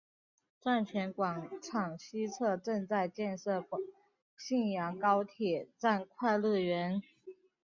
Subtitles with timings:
[0.59, 3.63] 站前广场西侧正在建设
[4.35, 7.03] 信阳高铁站快乐园。